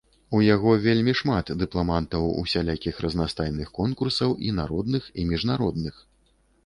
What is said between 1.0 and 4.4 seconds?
шмат дыпламантаў усялякіх разнастайных конкурсаў